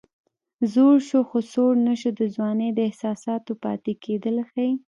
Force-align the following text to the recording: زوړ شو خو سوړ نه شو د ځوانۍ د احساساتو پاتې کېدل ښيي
زوړ 0.73 0.95
شو 1.07 1.19
خو 1.29 1.37
سوړ 1.51 1.73
نه 1.87 1.93
شو 2.01 2.11
د 2.19 2.21
ځوانۍ 2.35 2.69
د 2.73 2.79
احساساتو 2.89 3.51
پاتې 3.63 3.91
کېدل 4.03 4.35
ښيي 4.51 4.71